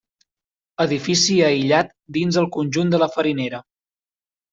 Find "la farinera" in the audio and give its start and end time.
3.05-3.61